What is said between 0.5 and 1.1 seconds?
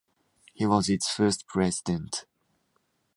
He was its